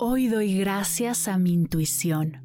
[0.00, 2.36] Hoy doy gracias a mi intuición.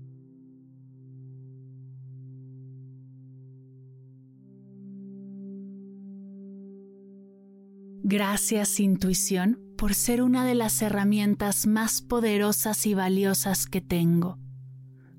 [8.01, 14.39] Gracias intuición por ser una de las herramientas más poderosas y valiosas que tengo,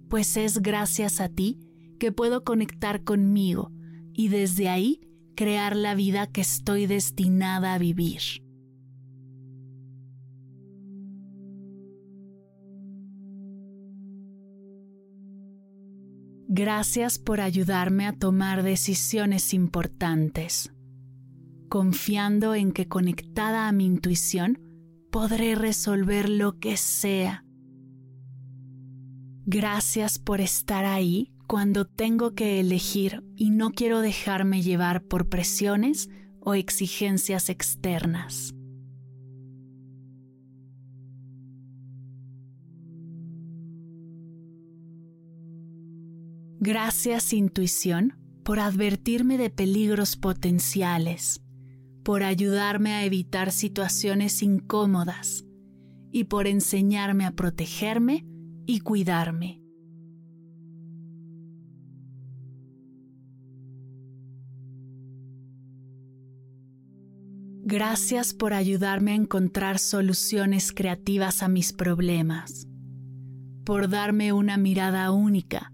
[0.08, 1.60] pues es gracias a ti
[2.00, 3.70] que puedo conectar conmigo
[4.12, 5.00] y desde ahí
[5.36, 8.44] crear la vida que estoy destinada a vivir.
[16.56, 20.72] Gracias por ayudarme a tomar decisiones importantes,
[21.68, 24.60] confiando en que conectada a mi intuición
[25.10, 27.44] podré resolver lo que sea.
[29.46, 36.08] Gracias por estar ahí cuando tengo que elegir y no quiero dejarme llevar por presiones
[36.38, 38.53] o exigencias externas.
[46.66, 51.42] Gracias intuición por advertirme de peligros potenciales,
[52.02, 55.44] por ayudarme a evitar situaciones incómodas
[56.10, 58.24] y por enseñarme a protegerme
[58.64, 59.60] y cuidarme.
[67.66, 72.66] Gracias por ayudarme a encontrar soluciones creativas a mis problemas,
[73.66, 75.73] por darme una mirada única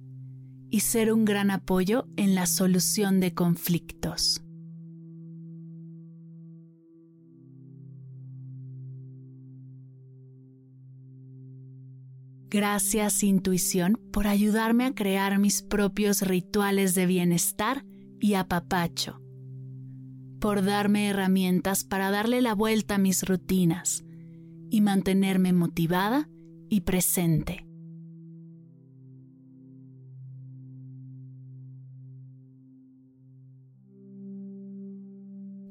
[0.70, 4.42] y ser un gran apoyo en la solución de conflictos.
[12.50, 17.84] Gracias intuición por ayudarme a crear mis propios rituales de bienestar
[18.19, 19.20] y apapacho,
[20.41, 24.03] por darme herramientas para darle la vuelta a mis rutinas
[24.69, 26.28] y mantenerme motivada
[26.69, 27.69] y presente.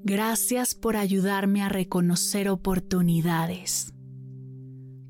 [0.03, 3.93] Gracias por ayudarme a reconocer oportunidades,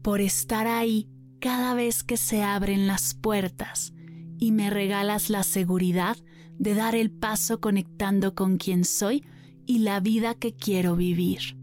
[0.02, 1.08] por estar ahí
[1.40, 3.94] cada vez que se abren las puertas
[4.40, 6.18] y me regalas la seguridad
[6.58, 9.24] de dar el paso conectando con quien soy
[9.68, 11.56] y la vida que quiero vivir.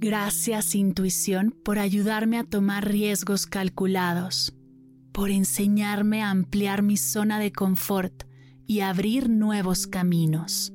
[0.00, 4.57] Gracias intuición por ayudarme a tomar riesgos calculados
[5.18, 8.22] por enseñarme a ampliar mi zona de confort
[8.68, 10.72] y abrir nuevos caminos.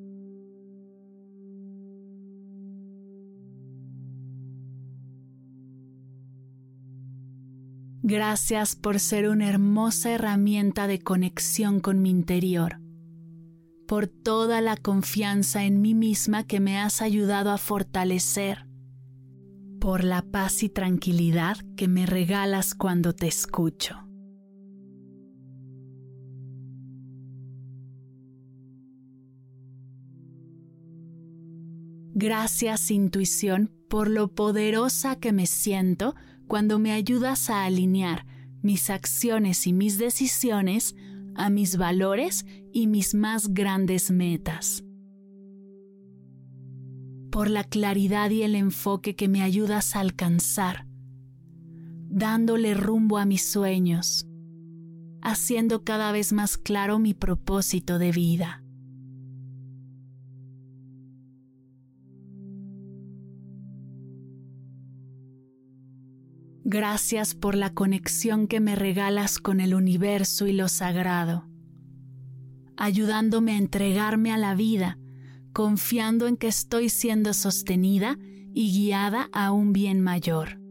[8.02, 12.82] Gracias por ser una hermosa herramienta de conexión con mi interior,
[13.88, 18.68] por toda la confianza en mí misma que me has ayudado a fortalecer,
[19.80, 24.04] por la paz y tranquilidad que me regalas cuando te escucho.
[32.16, 36.16] Gracias intuición por lo poderosa que me siento
[36.48, 38.26] cuando me ayudas a alinear
[38.62, 40.96] mis acciones y mis decisiones
[41.36, 44.84] a mis valores y mis más grandes metas.
[47.32, 50.86] Por la claridad y el enfoque que me ayudas a alcanzar,
[52.10, 54.28] dándole rumbo a mis sueños,
[55.22, 58.63] haciendo cada vez más claro mi propósito de vida.
[66.66, 71.50] Gracias por la conexión que me regalas con el universo y lo sagrado,
[72.78, 74.98] ayudándome a entregarme a la vida,
[75.52, 78.18] confiando en que estoy siendo sostenida
[78.54, 80.62] y guiada a un bien mayor.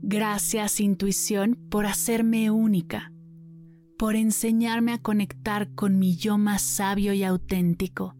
[0.00, 3.12] Gracias intuición por hacerme única
[4.00, 8.16] por enseñarme a conectar con mi yo más sabio y auténtico.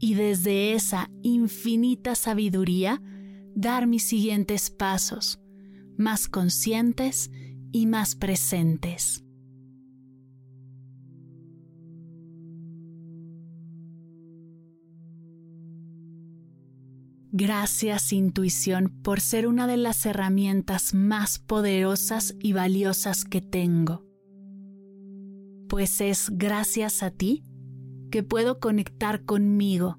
[0.00, 3.00] Y desde esa infinita sabiduría,
[3.54, 5.38] dar mis siguientes pasos,
[5.96, 7.30] más conscientes
[7.70, 9.22] y más presentes.
[17.30, 24.13] Gracias intuición por ser una de las herramientas más poderosas y valiosas que tengo
[25.74, 27.42] pues es gracias a ti
[28.12, 29.98] que puedo conectar conmigo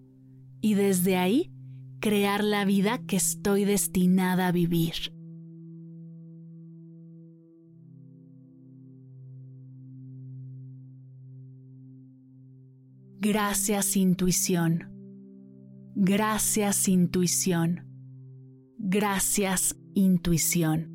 [0.62, 1.52] y desde ahí
[2.00, 4.94] crear la vida que estoy destinada a vivir.
[13.20, 14.86] Gracias intuición.
[15.94, 17.86] Gracias intuición.
[18.78, 20.95] Gracias intuición.